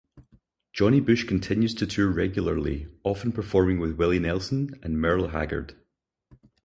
Johnny 0.73 0.99
Bush 0.99 1.25
continues 1.25 1.75
to 1.75 1.85
tour 1.85 2.07
regularly, 2.09 2.87
often 3.03 3.31
performing 3.31 3.77
with 3.77 3.97
Willie 3.99 4.17
Nelson 4.17 4.73
and 4.81 4.99
Merle 4.99 5.27
Haggard. 5.27 5.75